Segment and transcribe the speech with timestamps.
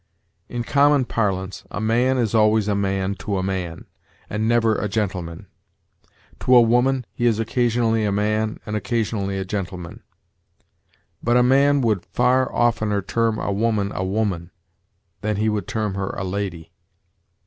[0.49, 3.85] In common parlance, a man is always a man to a man,
[4.31, 5.45] and never a gentleman;
[6.39, 10.01] to a woman, he is occasionally a man and occasionally a gentleman;
[11.21, 14.49] but a man would far oftener term a woman a woman
[15.21, 16.71] than he would term her a lady.